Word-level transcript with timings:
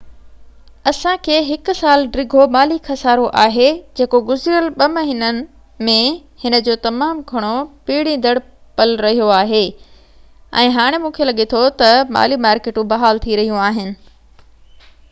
اسان 0.91 1.17
کي 1.25 1.33
هڪ 1.47 1.73
سال 1.79 2.05
ڊگهو 2.13 2.45
مالي 2.55 2.77
خصارو 2.87 3.27
آهي 3.41 3.67
جيڪو 3.99 4.21
گذريل 4.29 4.69
ٻہ 4.79 4.87
مهينن 4.95 5.43
۾ 5.91 5.95
هن 6.45 6.57
جو 6.69 6.77
تمام 6.87 7.21
گهڻو 7.33 7.53
پيڙيندڙ 7.91 8.35
پل 8.81 8.97
رهيو 9.09 9.29
آهي 9.43 9.63
۽ 10.65 10.75
هاڻي 10.81 11.03
مونکي 11.07 11.29
لڳي 11.33 11.49
ٿو 11.55 11.65
تہ 11.85 11.91
مالي 12.19 12.43
مارڪيٽون 12.49 12.93
بحال 12.97 13.25
ٿي 13.29 13.41
رهيون 13.45 13.65
آهن 13.71 13.95